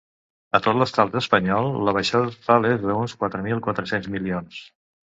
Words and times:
A 0.59 0.61
tot 0.67 0.79
l’estat 0.79 1.17
espanyol, 1.21 1.69
la 1.89 1.95
baixada 1.99 2.35
total 2.39 2.67
és 2.73 2.83
d’uns 2.89 3.17
quatre 3.23 3.47
mil 3.51 3.65
quatre-cents 3.69 4.15
milions. 4.19 4.69